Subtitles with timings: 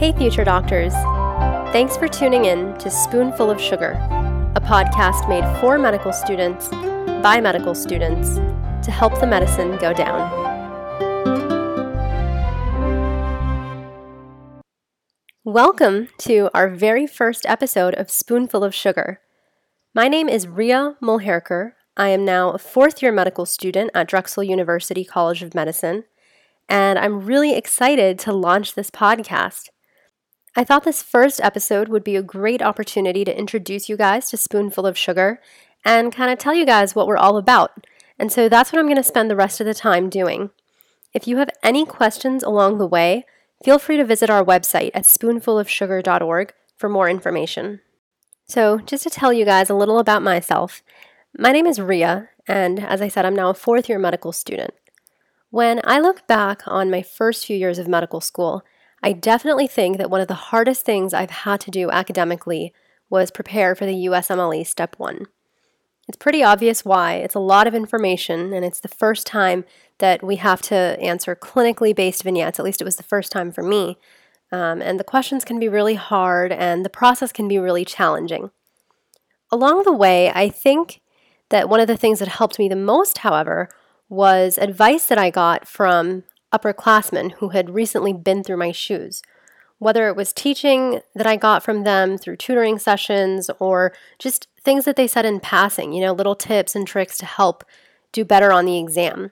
[0.00, 0.94] Hey, future doctors.
[1.74, 3.90] Thanks for tuning in to Spoonful of Sugar,
[4.56, 6.70] a podcast made for medical students
[7.22, 8.36] by medical students
[8.82, 10.30] to help the medicine go down.
[15.44, 19.20] Welcome to our very first episode of Spoonful of Sugar.
[19.94, 21.72] My name is Ria Mulherker.
[21.98, 26.04] I am now a fourth year medical student at Drexel University College of Medicine,
[26.70, 29.68] and I'm really excited to launch this podcast.
[30.60, 34.36] I thought this first episode would be a great opportunity to introduce you guys to
[34.36, 35.40] Spoonful of Sugar
[35.86, 37.86] and kind of tell you guys what we're all about.
[38.18, 40.50] And so that's what I'm going to spend the rest of the time doing.
[41.14, 43.24] If you have any questions along the way,
[43.64, 47.80] feel free to visit our website at spoonfulofsugar.org for more information.
[48.46, 50.82] So, just to tell you guys a little about myself,
[51.38, 54.74] my name is Ria, and as I said, I'm now a fourth year medical student.
[55.48, 58.62] When I look back on my first few years of medical school,
[59.02, 62.74] I definitely think that one of the hardest things I've had to do academically
[63.08, 65.26] was prepare for the USMLE Step 1.
[66.08, 67.14] It's pretty obvious why.
[67.14, 69.64] It's a lot of information, and it's the first time
[69.98, 72.58] that we have to answer clinically based vignettes.
[72.58, 73.96] At least it was the first time for me.
[74.52, 78.50] Um, and the questions can be really hard, and the process can be really challenging.
[79.52, 81.00] Along the way, I think
[81.50, 83.68] that one of the things that helped me the most, however,
[84.08, 89.22] was advice that I got from upperclassmen who had recently been through my shoes.
[89.78, 94.84] Whether it was teaching that I got from them through tutoring sessions or just things
[94.84, 97.64] that they said in passing, you know, little tips and tricks to help
[98.12, 99.30] do better on the exam.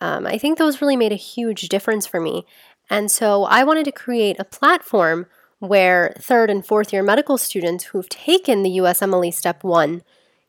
[0.00, 2.44] Um, I think those really made a huge difference for me.
[2.90, 5.26] And so I wanted to create a platform
[5.58, 10.02] where third and fourth year medical students who've taken the USMLE Step 1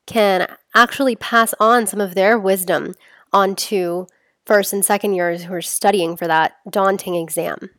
[0.06, 2.94] can actually pass on some of their wisdom
[3.32, 4.06] onto
[4.50, 7.69] first and second years who are studying for that daunting exam.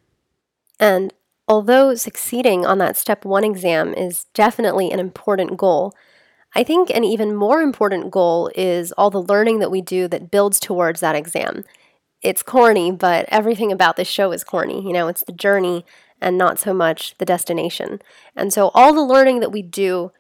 [0.79, 1.13] And
[1.49, 5.93] although succeeding on that step one exam is definitely an important goal,
[6.55, 10.31] I think an even more important goal is all the learning that we do that
[10.31, 11.65] builds towards that exam.
[12.23, 14.81] It's corny, but everything about this show is corny.
[14.81, 15.85] You know, it's the journey
[16.21, 18.01] and not so much the destination.
[18.37, 20.13] And so all the learning that we do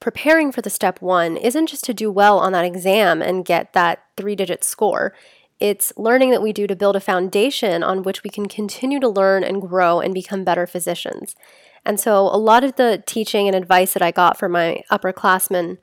[0.00, 3.72] preparing for the step one isn't just to do well on that exam and get
[3.72, 5.14] that three digit score.
[5.60, 9.08] It's learning that we do to build a foundation on which we can continue to
[9.08, 11.36] learn and grow and become better physicians.
[11.84, 15.78] And so, a lot of the teaching and advice that I got from my upperclassmen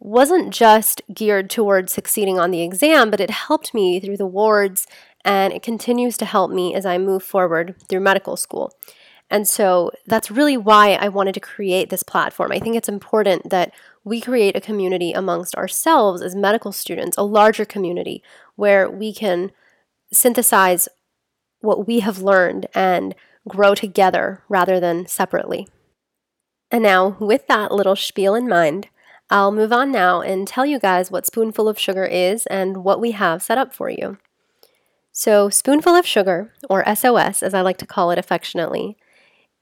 [0.00, 4.86] wasn't just geared towards succeeding on the exam, but it helped me through the wards
[5.24, 8.74] and it continues to help me as I move forward through medical school.
[9.32, 12.52] And so that's really why I wanted to create this platform.
[12.52, 13.72] I think it's important that
[14.04, 18.22] we create a community amongst ourselves as medical students, a larger community
[18.56, 19.50] where we can
[20.12, 20.86] synthesize
[21.60, 23.14] what we have learned and
[23.48, 25.66] grow together rather than separately.
[26.70, 28.88] And now, with that little spiel in mind,
[29.30, 33.00] I'll move on now and tell you guys what Spoonful of Sugar is and what
[33.00, 34.18] we have set up for you.
[35.10, 38.98] So, Spoonful of Sugar, or SOS as I like to call it affectionately,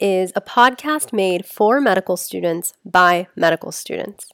[0.00, 4.32] is a podcast made for medical students by medical students.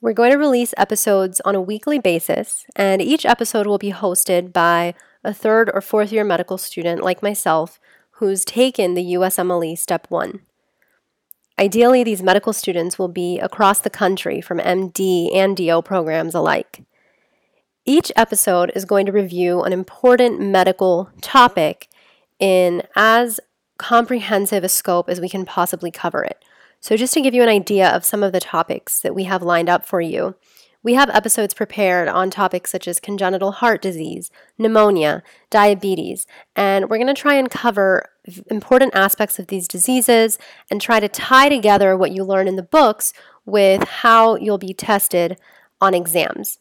[0.00, 4.52] We're going to release episodes on a weekly basis, and each episode will be hosted
[4.52, 7.80] by a third or fourth year medical student like myself
[8.12, 10.40] who's taken the USMLE Step 1.
[11.58, 16.82] Ideally, these medical students will be across the country from MD and DO programs alike.
[17.84, 21.88] Each episode is going to review an important medical topic
[22.38, 23.40] in as
[23.78, 26.44] comprehensive a scope as we can possibly cover it.
[26.80, 29.42] So, just to give you an idea of some of the topics that we have
[29.42, 30.36] lined up for you,
[30.82, 36.98] we have episodes prepared on topics such as congenital heart disease, pneumonia, diabetes, and we're
[36.98, 38.08] going to try and cover
[38.48, 40.38] important aspects of these diseases
[40.70, 43.12] and try to tie together what you learn in the books
[43.44, 45.36] with how you'll be tested
[45.80, 46.58] on exams.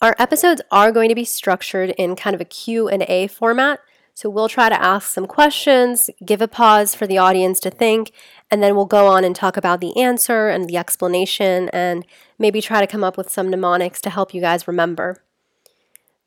[0.00, 3.80] Our episodes are going to be structured in kind of a Q&A format,
[4.14, 8.12] so we'll try to ask some questions, give a pause for the audience to think,
[8.50, 12.06] and then we'll go on and talk about the answer and the explanation and
[12.38, 15.22] maybe try to come up with some mnemonics to help you guys remember.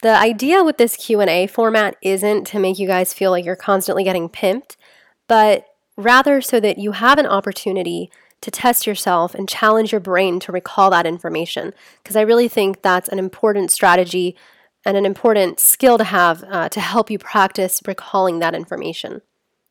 [0.02, 4.04] The idea with this Q&A format isn't to make you guys feel like you're constantly
[4.04, 4.76] getting pimped,
[5.28, 5.66] but
[5.96, 8.12] rather so that you have an opportunity
[8.42, 11.74] to test yourself and challenge your brain to recall that information
[12.04, 14.36] because I really think that's an important strategy
[14.86, 19.22] and an important skill to have uh, to help you practice recalling that information.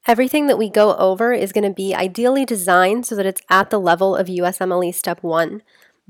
[0.06, 3.70] Everything that we go over is going to be ideally designed so that it's at
[3.70, 5.62] the level of USMLE Step 1.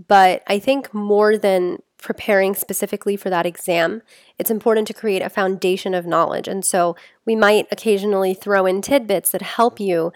[0.09, 4.03] But I think more than preparing specifically for that exam,
[4.39, 6.49] it's important to create a foundation of knowledge.
[6.49, 10.13] And so we might occasionally throw in tidbits that help you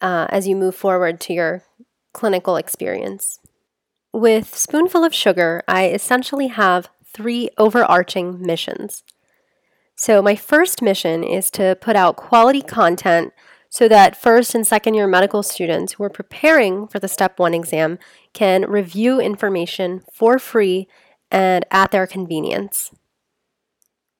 [0.00, 1.64] uh, as you move forward to your
[2.12, 3.40] clinical experience.
[4.12, 9.02] With Spoonful of Sugar, I essentially have three overarching missions.
[9.94, 13.32] So, my first mission is to put out quality content
[13.68, 17.54] so that first and second year medical students who are preparing for the Step 1
[17.54, 17.98] exam
[18.32, 20.88] can review information for free
[21.30, 22.92] and at their convenience.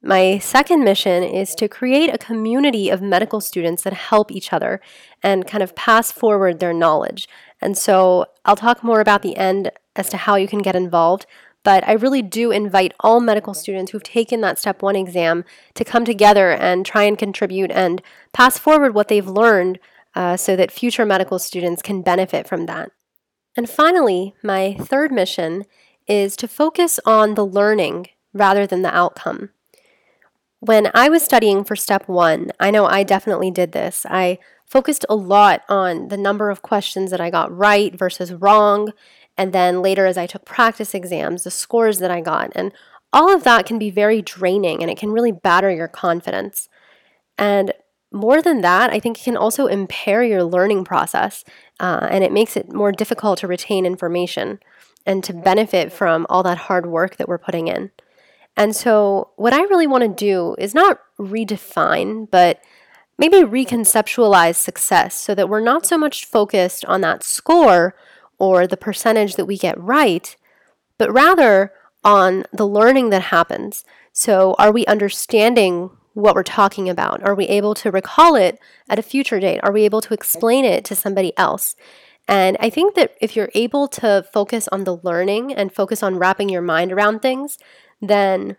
[0.02, 4.80] My second mission is to create a community of medical students that help each other
[5.22, 7.28] and kind of pass forward their knowledge.
[7.60, 11.26] And so I'll talk more about the end as to how you can get involved,
[11.66, 15.84] but I really do invite all medical students who've taken that step one exam to
[15.84, 18.00] come together and try and contribute and
[18.32, 19.80] pass forward what they've learned
[20.14, 22.92] uh, so that future medical students can benefit from that.
[23.56, 25.64] And finally, my third mission
[26.06, 29.50] is to focus on the learning rather than the outcome.
[30.60, 34.06] When I was studying for step one, I know I definitely did this.
[34.08, 38.92] I focused a lot on the number of questions that I got right versus wrong
[39.38, 42.52] and then later, as I took practice exams, the scores that I got.
[42.54, 42.72] And
[43.12, 46.68] all of that can be very draining and it can really batter your confidence.
[47.38, 47.72] And
[48.12, 51.44] more than that, I think it can also impair your learning process
[51.80, 54.58] uh, and it makes it more difficult to retain information
[55.04, 57.90] and to benefit from all that hard work that we're putting in.
[58.56, 62.60] And so, what I really want to do is not redefine, but
[63.18, 67.94] maybe reconceptualize success so that we're not so much focused on that score
[68.38, 70.36] or the percentage that we get right,
[70.98, 71.72] but rather
[72.04, 73.84] on the learning that happens.
[74.12, 77.22] So, are we understanding what we're talking about?
[77.22, 79.60] Are we able to recall it at a future date?
[79.62, 81.76] Are we able to explain it to somebody else?
[82.28, 86.18] And I think that if you're able to focus on the learning and focus on
[86.18, 87.58] wrapping your mind around things,
[88.00, 88.56] then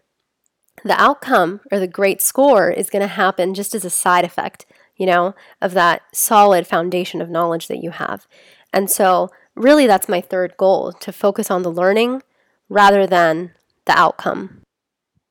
[0.84, 4.66] the outcome or the great score is going to happen just as a side effect,
[4.96, 8.28] you know, of that solid foundation of knowledge that you have.
[8.72, 12.22] And so really that's my third goal to focus on the learning
[12.70, 13.52] rather than
[13.86, 14.62] the outcome.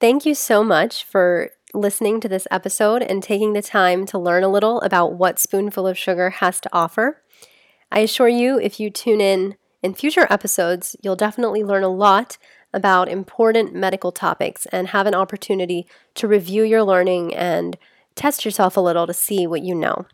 [0.00, 4.42] Thank you so much for listening to this episode and taking the time to learn
[4.42, 7.22] a little about what Spoonful of Sugar has to offer.
[7.92, 12.38] I assure you, if you tune in in future episodes, you'll definitely learn a lot
[12.72, 17.78] about important medical topics and have an opportunity to review your learning and
[18.14, 20.06] test yourself a little to see what you know.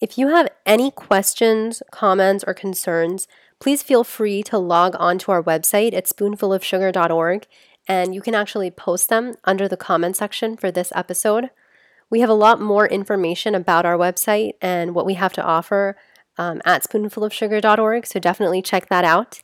[0.00, 3.26] If you have any questions, comments, or concerns,
[3.58, 7.46] please feel free to log on to our website at spoonfulofsugar.org
[7.88, 11.50] and you can actually post them under the comment section for this episode.
[12.10, 15.96] We have a lot more information about our website and what we have to offer
[16.38, 19.42] um, at spoonfulofsugar.org, so definitely check that out.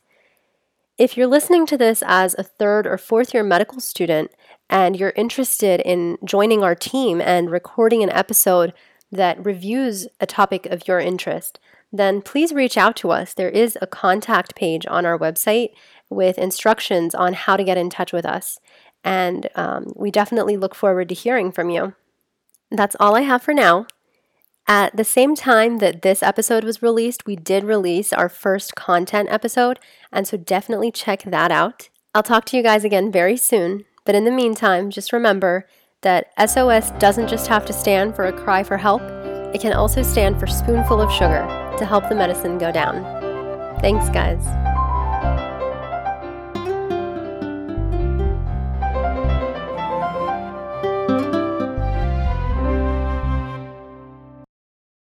[0.97, 4.31] If you're listening to this as a third or fourth year medical student
[4.69, 8.73] and you're interested in joining our team and recording an episode
[9.13, 11.59] that reviews a topic of your interest,
[11.91, 13.33] then please reach out to us.
[13.33, 15.69] There is a contact page on our website
[16.09, 18.59] with instructions on how to get in touch with us.
[19.03, 21.93] And um, we definitely look forward to hearing from you.
[22.71, 23.85] That's all I have for now.
[24.67, 29.27] At the same time that this episode was released, we did release our first content
[29.29, 29.77] episode,
[30.11, 31.89] and so definitely check that out.
[32.15, 35.67] I'll talk to you guys again very soon, but in the meantime, just remember
[36.03, 39.01] that SOS doesn't just have to stand for a cry for help,
[39.53, 41.45] it can also stand for spoonful of sugar
[41.77, 43.03] to help the medicine go down.
[43.81, 44.72] Thanks, guys.